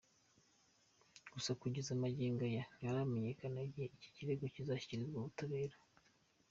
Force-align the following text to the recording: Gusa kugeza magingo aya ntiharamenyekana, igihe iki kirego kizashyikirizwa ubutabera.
Gusa 1.33 1.51
kugeza 1.61 1.99
magingo 2.03 2.41
aya 2.49 2.63
ntiharamenyekana, 2.75 3.57
igihe 3.67 3.87
iki 3.95 4.07
kirego 4.15 4.43
kizashyikirizwa 4.53 5.17
ubutabera. 5.19 5.77